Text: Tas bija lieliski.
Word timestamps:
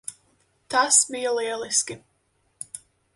Tas 0.75 0.97
bija 1.15 1.35
lieliski. 1.41 1.99